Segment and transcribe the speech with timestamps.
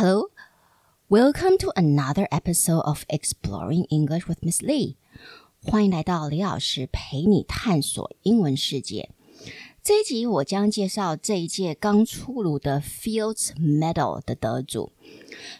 [0.00, 0.27] Hello,
[1.09, 4.95] welcome to another episode of Exploring English with Miss Lee.
[5.61, 9.09] 欢迎来到李老师陪你探索英文世界。
[9.83, 14.93] 这一集我将介绍这一届刚出炉的 Fields Medal 的得主。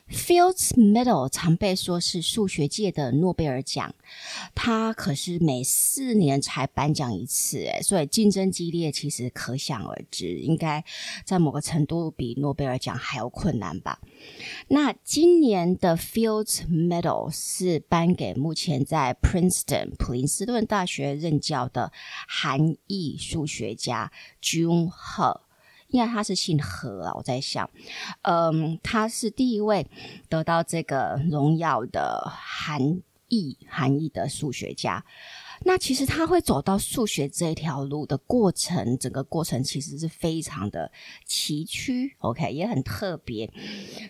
[0.10, 3.96] Fields Medal 常被说是数学界的诺贝尔奖，
[4.54, 10.84] 它可是每四年才颁奖一次，诶，所以竞争激烈，其实可想而知，应该
[11.24, 14.02] 在某个程度比诺贝尔奖还要困难吧。
[14.68, 21.94] 那今年的 Fields Medal 是颁给目前在 Princeton 普林斯顿大学任教的
[22.28, 25.40] 韩裔数学家 Jun He。
[25.92, 27.70] 因为他是姓何啊，我在想，
[28.24, 29.86] 嗯，他是第一位
[30.28, 35.06] 得到这个荣耀的韩裔韩裔的数学家。
[35.64, 40.92] 那其实他会走到数学这一条路的过程，整个过程其实是非常的
[41.24, 43.48] 崎岖，OK，也很特别。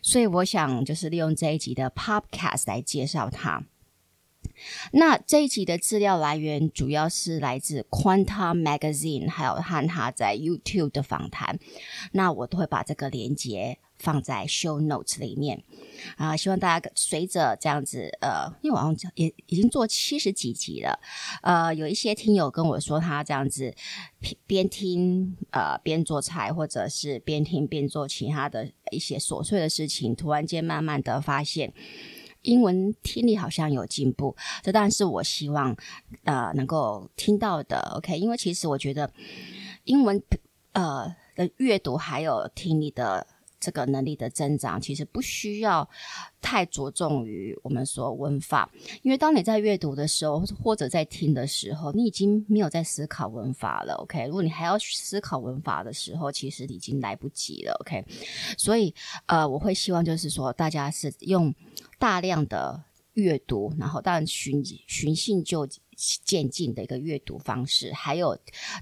[0.01, 3.61] 所以我想就是利用这一集的 Podcast 来介绍他。
[4.91, 11.59] 那这一集的资料来源主要是来自 Quantum Magazine 还有和他在 YouTube 的访谈。
[12.11, 15.63] 那我都会把这个连接放在 Show Notes 里面
[16.17, 20.99] 啊，希望大家随着这样子，呃，因为我好像也已经做七十几集了，
[21.43, 23.73] 呃，有一些听友跟我说他这样子
[24.47, 31.71] 边听呃边做菜，或者是边听边做其他的一些琐碎的事情，突然间慢慢的发现。
[32.43, 35.75] 英文听力好像有进步，这当然是我希望
[36.23, 37.79] 呃能够听到的。
[37.97, 39.11] OK，因为其实我觉得
[39.83, 40.21] 英文
[40.71, 43.27] 呃的阅读还有听力的
[43.59, 45.87] 这个能力的增长，其实不需要
[46.41, 48.71] 太着重于我们说文法，
[49.03, 53.93] 因为当你在阅读的时候或者在听的时候，你已经没有在思考文法了。
[53.95, 57.77] OK，如果你还要思考文法的时候，其实已经来不及了。
[57.81, 58.03] OK，
[58.57, 58.91] 所以
[59.27, 61.53] 呃我会希望就是说大家是用。
[62.01, 65.33] 大量的阅读，然后当然循循序
[66.25, 68.35] 渐进的一个阅读方式，还有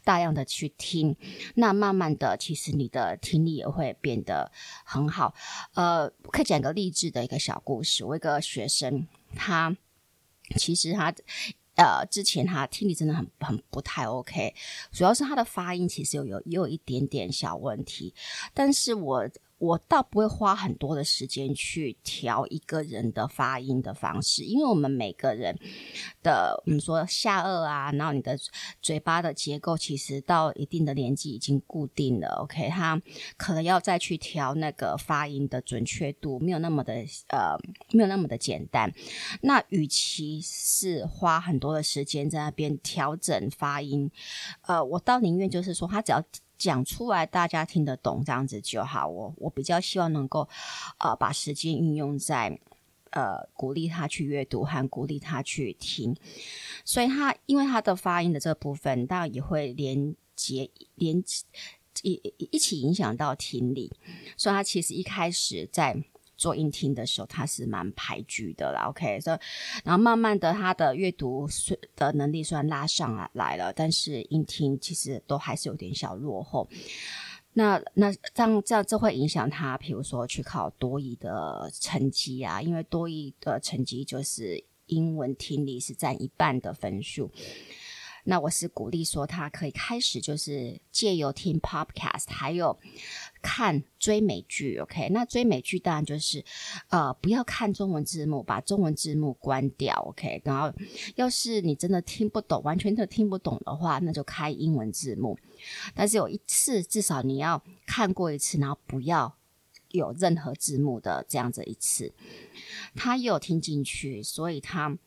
[0.05, 1.17] 大量的去听，
[1.55, 4.49] 那慢慢的，其实你的听力也会变得
[4.85, 5.35] 很好。
[5.73, 8.05] 呃，可以讲个励志的一个小故事。
[8.05, 9.05] 我一个学生，
[9.35, 9.75] 他
[10.55, 11.13] 其实他
[11.75, 14.55] 呃之前他听力真的很很不太 OK，
[14.94, 18.13] 主要是他的发音其实有有也有一点点小问题，
[18.53, 19.29] 但是我。
[19.59, 25.55] 我倒不会花很多的时间去调一个人的发音的方式，因为我们每个人
[26.23, 28.39] 的，我们说下颚啊，然后你的
[28.81, 32.27] 嘴巴的结构，其实到一定的年纪已经固定了。
[32.41, 32.99] OK，他
[33.37, 36.93] 可能要再去调那个发音的准确度，没有那么的
[37.27, 37.57] 呃，
[37.91, 38.91] 没有那么的简单。
[39.41, 44.09] 那与其是花很多的时间在那边调整发音，
[44.61, 46.23] 呃，我倒宁愿就是说，他只要。
[46.59, 49.07] 讲出来，大家听得懂，这样子就好。
[49.07, 50.47] 我我比较希望能够，
[50.99, 52.59] 呃，把时间运用在，
[53.09, 56.15] 呃，鼓励他去阅读和鼓励他去听。
[56.85, 61.23] 所以他因为他的发音的这部分，当然也会连接连
[62.03, 62.21] 一
[62.51, 63.91] 一起影响到听力。
[64.37, 66.03] 所以他其实一开始在。
[66.39, 68.85] 做英听的时候，他是蛮排拒的啦。
[68.89, 69.38] OK，所以
[69.83, 71.47] 然后慢慢的，他的阅读
[71.95, 76.67] 的能力虽然拉上来来了，但是英听其实都还是有点小落后。
[77.53, 87.29] 那那这样这样，这会影响他，比如说去考多益的成绩啊，因为多益的成绩就是英文听力是占一半的分数。
[88.25, 92.78] 那我是鼓励说，他可以开始就是借由听 Podcast，还有
[93.41, 94.78] 看追美剧。
[94.78, 96.44] OK，那追美剧当然就是
[96.90, 99.96] 呃不要看中文字幕，把中文字幕关掉。
[100.09, 100.72] OK，然后
[101.16, 105.40] 要是你真的听不懂，完全都听不懂的话，那就开英文字幕。
[105.96, 109.38] 但是有一次至少你要看过一次，然后不要
[109.90, 112.13] 有任何字幕的这样子一次，
[112.96, 114.97] 他也有听进去，所以他。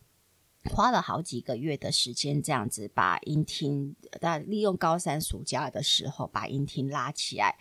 [0.70, 7.56] 花了好几个月的时间，这样子把音听，但利用高三暑假的时候把音听拉起来。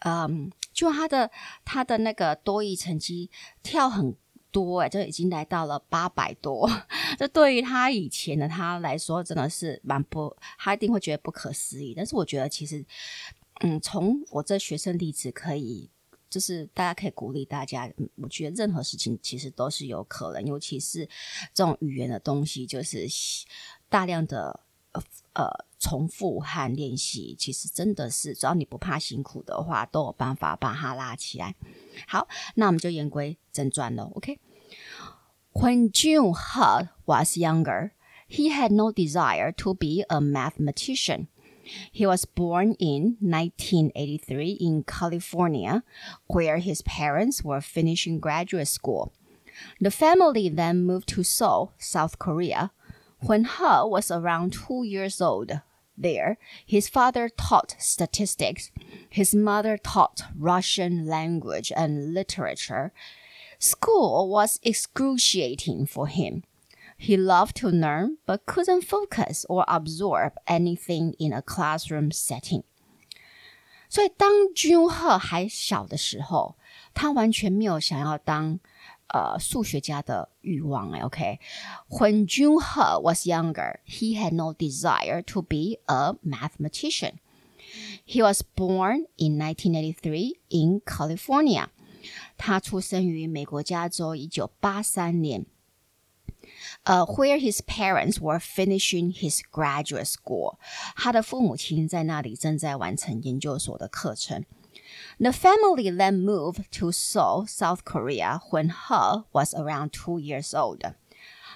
[0.00, 1.30] 嗯，就他的
[1.64, 3.30] 他的那个多益成绩
[3.62, 4.14] 跳很
[4.50, 6.70] 多，哎，就已经来到了八百多。
[7.18, 11.92] 这对于他以前的他来说，真的是蛮不，他一定会觉得不可思议。
[11.94, 12.84] 但是我觉得其实，
[13.60, 15.90] 嗯，从我这学生例子可以。
[16.30, 21.04] 就是大家可以鼓励大家，我觉得任何事情其实都是有可能，尤其是
[21.52, 23.06] 这种语言的东西，就是
[23.88, 24.60] 大量的
[25.34, 25.48] 呃
[25.78, 31.54] 重复和练习，其实真的是只要你不怕辛苦的话，都有办法把它拉起来。
[32.06, 34.04] 好，那我们就言归正传了。
[34.14, 37.90] OK，When June He was younger,
[38.28, 41.26] he had no desire to be a mathematician.
[41.92, 45.82] He was born in 1983 in California,
[46.26, 49.12] where his parents were finishing graduate school.
[49.80, 52.72] The family then moved to Seoul, South Korea.
[53.20, 55.60] When He was around two years old,
[55.96, 58.70] there, his father taught statistics.
[59.10, 62.92] His mother taught Russian language and literature.
[63.58, 66.44] School was excruciating for him.
[66.99, 72.63] He loved to learn, but couldn't focus or absorb anything in a classroom setting.
[73.89, 76.55] 所以，当 Junhe 还小的时候，
[76.93, 78.59] 他完全没有想要当
[79.07, 80.91] 呃数学家的欲望。
[81.01, 87.19] OK，When Junhe was younger, he had no desire to be a mathematician.
[88.05, 91.67] He was born in 1983 in California.
[92.37, 95.45] 他出生于美国加州，一九八三年。
[96.83, 100.57] 呃、uh,，where his parents were finishing his graduate school，
[100.95, 104.45] 他的父母亲在那里正在完成研究所的课程。
[105.17, 110.93] The family then moved to Seoul, South Korea, when He was around two years old。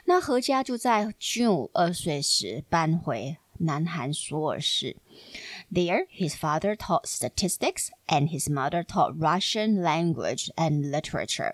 [0.05, 4.97] 那何家就在 June 二岁时搬回南韩首尔市。
[5.71, 11.53] There, his father taught statistics, and his mother taught Russian language and literature。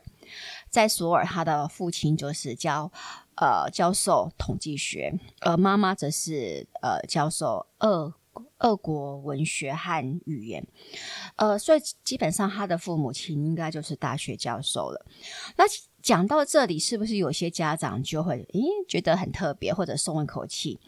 [0.69, 2.91] 在首尔，他的父亲就是教。
[3.40, 8.12] 呃，教授统计学，而妈妈则是呃教授二
[8.58, 10.66] 俄国文学和语言，
[11.36, 15.06] 呃，所以基本上他的父母亲应该就是大学教授了。
[15.56, 15.64] 那
[16.02, 20.80] 讲到这里，是不是有些家长就会诶觉得很特别，或者松一口气？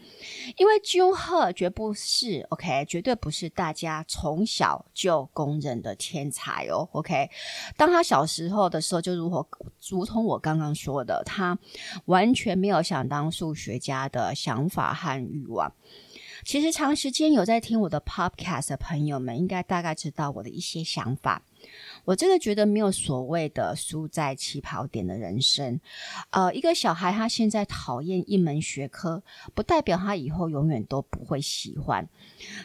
[0.56, 6.88] 因为丘赫绝不是 OK，绝对不是大家从小就公认的天才哦。
[6.93, 7.28] OK，
[7.76, 9.46] 当他小时候的时候，就如何
[9.90, 11.58] 如同我刚刚说的，他
[12.06, 15.70] 完全没有想当数学家的想法和欲望。
[16.44, 21.42] 其实长时间有在听我的 Podcast 的朋友们，应该大概知道我的一些想法。
[22.04, 25.81] 我真的觉得没有所谓的输在起跑点的人生。
[26.31, 29.22] 呃，一个小孩他现在讨厌一门学科，
[29.54, 32.08] 不代表他以后永远都不会喜欢。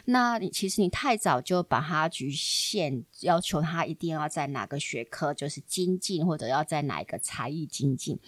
[0.06, 8.18] 那你其实你太早就把他局限，要求他一定要在哪个学科就是精进，或者要在哪一个才艺精进，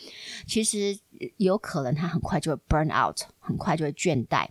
[0.47, 0.99] 其实
[1.37, 4.47] 有可能他很快就会 burn out，很快就会倦怠。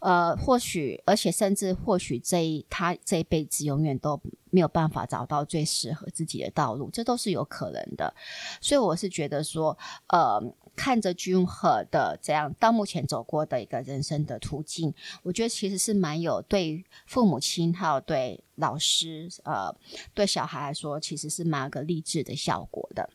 [0.00, 4.20] 呃，或许，而且甚至或许这一他这一辈子永远都。
[4.48, 8.14] 没有办法找到最适合自己的道路，这都是有可能的。
[8.60, 9.76] 所以我是觉得说，
[10.08, 10.42] 呃，
[10.74, 19.74] 看着君和的这样到目前走过的一个人生的途径，我觉得其实是蛮有对父母亲还有对老师，呃，
[20.14, 23.10] 对小孩来说，其实是蛮有个励志的效果的。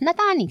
[0.00, 0.48] 那当然，你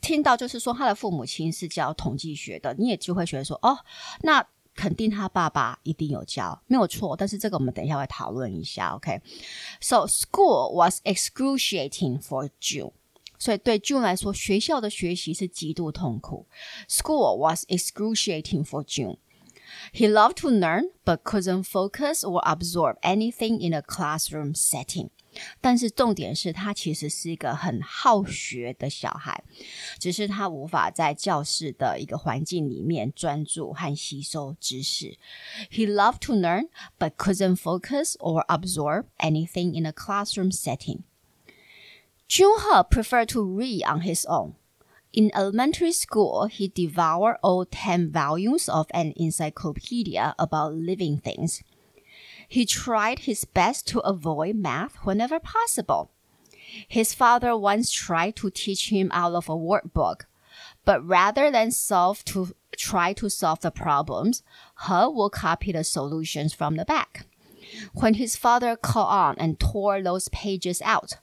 [0.00, 3.78] 听到就是说他的父母亲是教统计学的，你也就会觉得说，哦，
[4.22, 4.44] 那。
[4.75, 7.15] 肯定他爸爸一定有教，没有错。
[7.15, 10.07] 但是这个我们等一下会讨论一下，OK？So、okay?
[10.07, 12.93] school was excruciating for June，
[13.37, 16.47] 所以对 June 来说，学校的学习是极度痛苦。
[16.87, 19.17] School was excruciating for June.
[19.93, 25.09] He loved to learn, but couldn't focus or absorb anything in a classroom setting.
[25.61, 29.43] 但是重点是他其实是一个很好学的小孩，
[29.99, 35.17] 只是他无法在教室的一个环境里面专注和吸收知识。
[35.71, 41.03] He loved to learn, but couldn't focus or absorb anything in a classroom setting.
[42.27, 44.53] Junhe preferred to read on his own.
[45.11, 51.63] In elementary school, he devoured all ten volumes of an encyclopedia about living things.
[52.48, 56.10] He tried his best to avoid math whenever possible.
[56.88, 60.26] His father once tried to teach him out of a workbook,
[60.84, 64.42] but rather than solve to try to solve the problems,
[64.86, 67.26] He will copy the solutions from the back.
[67.92, 71.18] When his father caught on and tore those pages out,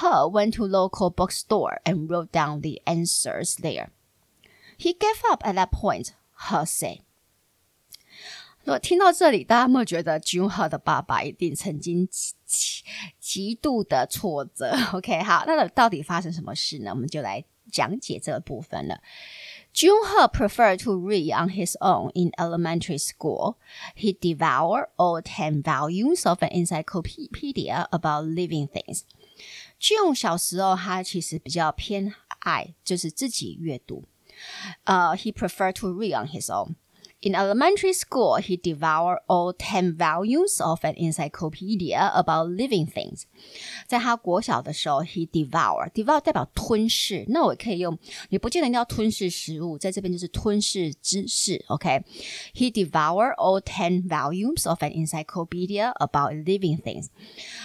[0.00, 3.90] He went to local bookstore and wrote down the answers there.
[4.76, 6.14] He gave up at that point,
[6.50, 6.98] He said.
[8.67, 12.83] 我听到这里，大家有没有觉得 Junhe 的爸爸一定曾经极极
[13.19, 14.73] 极度的挫折？
[14.93, 16.91] OK，好，那到底发生什么事呢？
[16.91, 19.01] 我们就来讲解这个部分了。
[19.73, 23.57] Junhe preferred to read on his own in elementary school.
[23.95, 29.01] He devoured all ten volumes of an encyclopedia about living things.
[29.79, 34.05] June 小时候他其实比较偏爱就是自己阅读。
[34.83, 36.75] 呃、uh,，He preferred to read on his own.
[37.25, 43.21] In elementary school, he devoured all ten volumes of an encyclopedia about living things.
[43.87, 47.97] 在他国小的时候，he devour devour 代表吞噬，那我可以用，
[48.27, 51.63] 你不见得一定要吞噬食物，在这边就是吞噬知识。
[51.69, 52.71] OK，he、okay?
[52.73, 57.07] devoured all ten volumes of an encyclopedia about living things.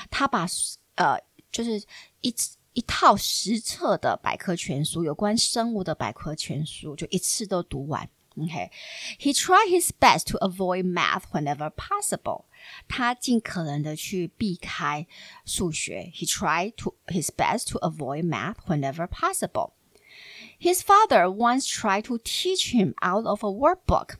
[0.08, 0.46] 他把
[0.94, 1.20] 呃，
[1.50, 1.82] 就是
[2.20, 2.32] 一
[2.75, 8.08] 一套十册的百科全书，有关生物的百科全书，就一次都读完。
[8.37, 8.70] Okay,
[9.18, 12.44] he tried his best to avoid math whenever possible.
[12.87, 15.08] 他尽可能的去避开
[15.44, 16.12] 数学。
[16.14, 19.72] He tried to his best to avoid math whenever possible.
[20.60, 24.18] His father once tried to teach him out of a workbook.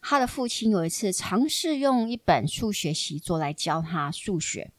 [0.00, 4.72] 他的父亲有一次尝试用一本数学习作来教他数学，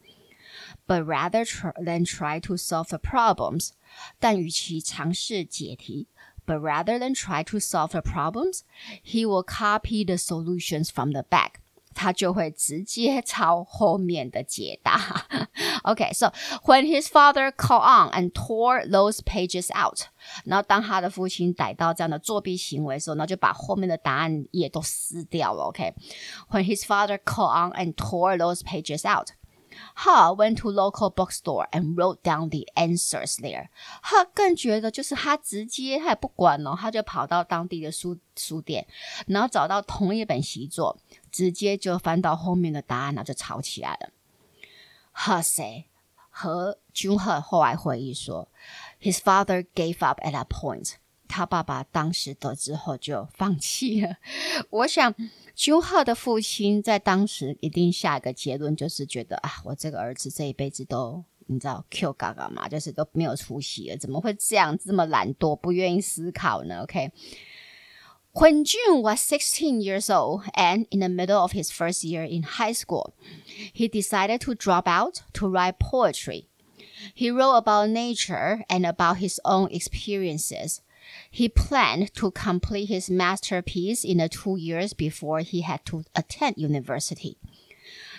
[0.86, 3.70] but rather than try to solve the problems.
[4.20, 6.08] 但与其尝试解题。
[6.48, 8.64] But rather than try to solve the problems,
[9.02, 11.62] he will copy the solutions from the back.
[11.96, 15.28] 他就会直接抄后面的解答。
[15.84, 16.34] Okay, so
[16.66, 20.08] when his father caught on and tore those pages out，
[20.44, 25.72] 然后当他的父亲逮到这样的作弊行为的时候，那就把后面的答案页都撕掉了。
[25.72, 25.94] Okay,
[26.50, 29.30] when his father caught on and tore those pages out。
[29.95, 33.69] Ha went to local bookstore and wrote down the answers there.
[34.03, 38.87] 哈更觉得就是他直接他也不管了，他就跑到当地的书书店，
[39.27, 40.99] 然后找到同一本习作，
[41.31, 44.11] 直接就翻到后面的答案，然后就吵起来了。
[45.13, 45.87] 哈谁
[46.31, 48.49] 和 Junhe 后来回忆说
[49.01, 50.95] ，His father gave up at that point.
[51.27, 54.17] 他爸爸当时得知后就放弃了。
[54.71, 55.15] 我想
[55.58, 66.84] ，Junhe 的父亲在当时一定下一个结论，就是觉得啊，我这个儿子这一辈子都你知道 Q 嘎嘎嘛，就是都没有出息了，怎么会这样这么懒惰，不愿意思考呢？
[66.84, 72.74] OK。When June was 16 years old and in the middle of his first year in high
[72.74, 73.14] school,
[73.76, 76.48] he decided to drop out to write poetry.
[77.14, 80.82] He wrote about nature and about his own experiences.
[81.32, 86.58] He planned to complete his masterpiece in the two years before he had to attend
[86.58, 87.38] university.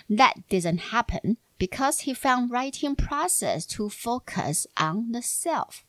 [0.09, 5.83] That didn't happen because he found writing process to focus on the self.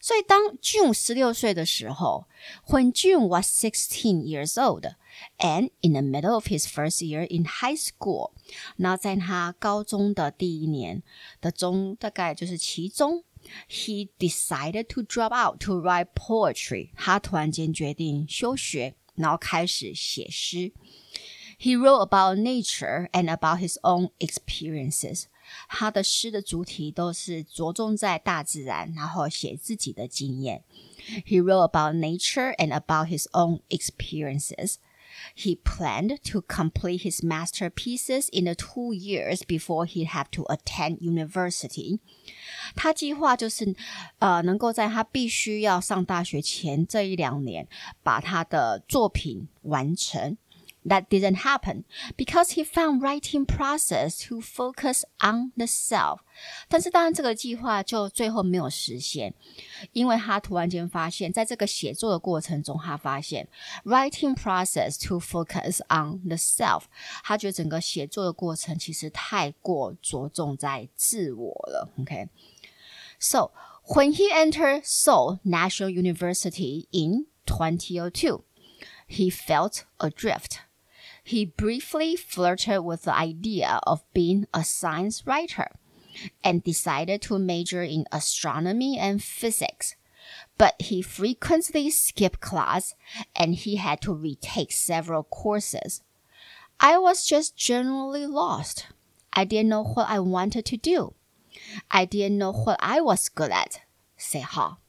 [0.00, 2.26] 所以当 June 十六岁的时候，
[2.66, 4.94] When June was sixteen years old
[5.38, 8.32] and in the middle of his first year in high school，
[8.76, 11.02] 那在他高中的第一年
[11.40, 13.24] 的中，大概就是期中。
[13.68, 16.90] He decided to drop out to write poetry.
[16.96, 20.72] 他突然间决定休学，然后开始写诗。
[21.58, 25.24] He wrote about nature and about his own experiences.
[25.68, 30.64] 他的诗的主题都是着重在大自然，然后写自己的经验。
[31.24, 34.78] He wrote about nature and about his own experiences.
[35.34, 40.98] He planned to complete his masterpieces in the two years before he had to attend
[41.00, 42.00] university.
[42.74, 43.74] 他计划就是，
[44.18, 47.66] 呃，能够在他必须要上大学前这一两年，
[48.02, 50.38] 把他的作品完成。
[50.88, 51.82] That didn't happen
[52.16, 56.20] because he found writing process to focus on the self。
[56.68, 59.34] 但是当然，这个计划就最后没有实现，
[59.90, 63.48] 因为他突然间发现，在这个写作的过程中，他发现
[63.84, 66.84] writing process to focus on the self。
[67.24, 71.92] 他觉得整个写作的过程其实太过着重在自我了。
[71.98, 73.50] OK。So
[73.88, 78.44] when he entered Seoul National University in 2002,
[79.08, 80.60] he felt adrift.
[81.31, 85.71] He briefly flirted with the idea of being a science writer
[86.43, 89.95] and decided to major in astronomy and physics.
[90.57, 92.95] But he frequently skipped class
[93.33, 96.03] and he had to retake several courses.
[96.81, 98.87] I was just generally lost.
[99.31, 101.13] I didn't know what I wanted to do.
[101.89, 103.79] I didn't know what I was good at.
[104.17, 104.79] Say ha.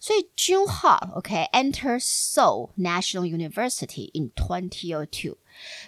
[0.00, 5.36] 所以 June Ha OK entered Seoul National University in 2002。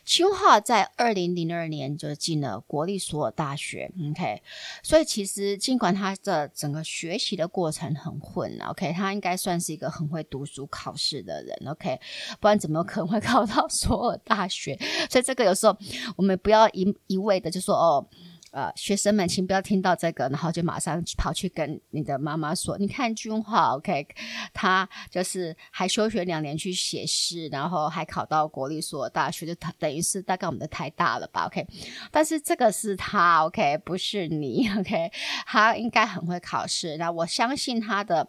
[0.05, 3.93] 邱浩在二零零二年就进了国立所有大学。
[4.11, 4.43] OK，
[4.83, 11.57] 所以其实尽管他的整个学习的过程很混，OK，他应该算是一个很会读书考试的人。
[11.67, 12.01] OK，
[12.41, 14.79] 不然怎么可能会 考到所有大学？
[15.11, 15.77] 所以这个有时候
[16.17, 18.09] 我们不要一一味的就说哦。
[18.53, 24.07] 呃，学生们，请不要听到这个，然后就马上跑去跟你的妈妈说：“你看君浩，OK，
[24.53, 31.67] 他就是还休学两年去写诗，然后还考到国立所大学，就等于是大概我们的台大了吧，OK。
[32.11, 35.11] 但是这个是他，OK，不是你，OK。
[35.47, 38.29] 他应该很会考试，那我相信他的。”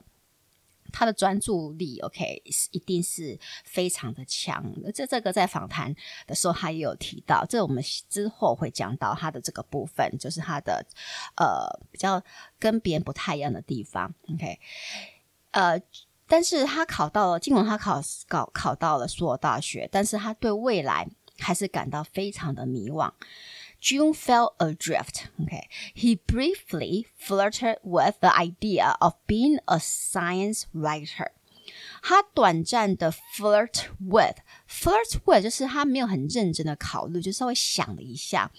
[0.93, 4.63] 他的专注力，OK，一定是非常的强。
[4.93, 5.93] 这这个在访谈
[6.27, 10.85] 的时候他也有提到，这我们之后会讲到他的这个部分，就是他的
[11.35, 12.23] 呃比较
[12.59, 14.59] 跟别人不太一样的地方，OK，
[15.51, 15.81] 呃，
[16.27, 21.09] 但是他考到了，尽管他考考考到了所有大学，但是他对未来
[21.39, 23.11] 还是感到非常的迷惘。
[23.82, 25.28] June fell adrift.
[25.42, 31.32] Okay, he briefly flirted with the idea of being a science writer.
[32.02, 34.36] 他短暂的 flirt with
[34.72, 38.50] flirt with 就是他没有很认真的考虑，就稍微想了一下。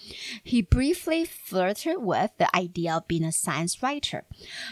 [0.44, 4.24] He briefly flirted with the idea of being a science writer。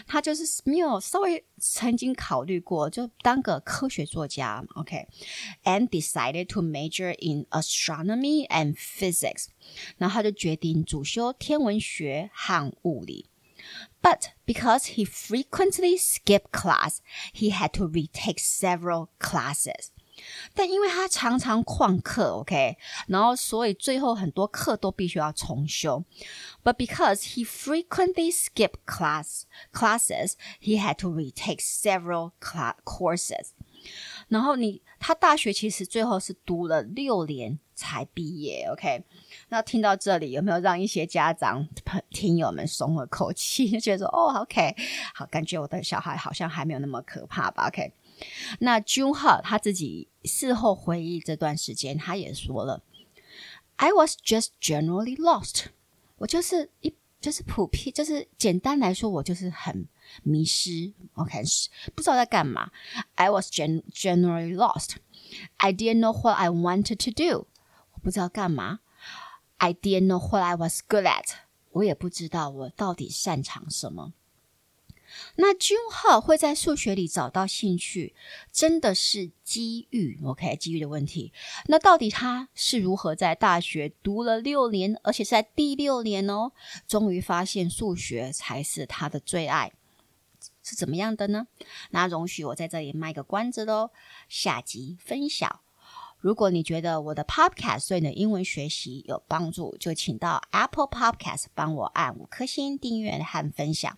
[0.06, 4.64] 他就是没有稍微曾经考虑过，就当个科学作家。
[4.74, 9.46] OK，and decided to major in astronomy and physics。
[9.96, 13.26] 然后他就决定主修天文学和物理。
[14.00, 16.98] But because he frequently skipped class,
[17.34, 19.88] he had to retake several classes.
[20.53, 22.77] 但因为他常常旷课，OK，
[23.07, 26.03] 然后所以最后很多课都必须要重修。
[26.63, 33.49] But because he frequently skipped class classes, he had to retake several class courses.
[34.29, 39.03] 然后你他大学其实最后是读了六年才毕业，OK。
[39.49, 41.67] 那听到这里有没有让一些家长
[42.09, 44.73] 听友们松了口气， 觉得说哦，OK，
[45.13, 47.91] 好，感觉我的小孩好像还没有那么可怕吧，OK。
[48.59, 52.81] 那 Junha 他自己事后回忆这段时间，他也说了
[53.77, 55.65] ，I was just generally lost，
[56.17, 59.87] 我就是一就是普遍，就是简单来说，我就是很
[60.23, 61.41] 迷失，OK，
[61.95, 62.71] 不知道在干嘛。
[63.15, 64.97] I was gen generally lost.
[65.57, 67.47] I didn't know what I wanted to do，
[67.93, 68.81] 我不知道干嘛。
[69.57, 71.35] I didn't know what I was good at，
[71.71, 74.13] 我也不知道我到底擅长什么。
[75.35, 78.13] 那 Junha 会在数学里找到兴趣，
[78.51, 81.33] 真的是机遇，OK，机遇的问题。
[81.67, 86.51] 那到底他是如何在大学读了六年，而且是在第六年哦，
[86.87, 89.71] 终于发现数学才是他的最爱，
[90.63, 91.47] 是怎么样的呢？
[91.89, 93.89] 那容许我在这里卖个关子喽，
[94.29, 95.62] 下集分享。
[96.23, 103.97] 如果你觉得我的 Podcast 对你的英文学习有帮助，就请到 Apple Podcast 帮我按五颗星订阅和分享，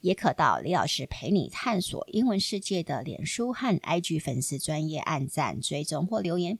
[0.00, 6.58] 也可到李老师陪你探索英文世界的脸书和 IG 粉丝专业按赞、追踪或留言。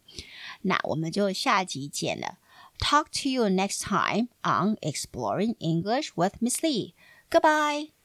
[0.61, 2.37] 那我们就下集见了
[2.79, 6.93] ，Talk to you next time on Exploring English with Miss Lee.
[7.31, 8.00] Goodbye.